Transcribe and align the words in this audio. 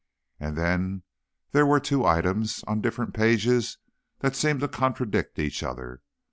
And 0.39 0.57
then 0.57 1.03
there 1.51 1.63
were 1.67 1.79
two 1.79 2.07
items, 2.07 2.63
on 2.65 2.81
different 2.81 3.13
pages, 3.13 3.77
that 4.21 4.35
seemed 4.35 4.61
to 4.61 4.67
contradict 4.67 5.37
each 5.37 5.61
other. 5.61 6.01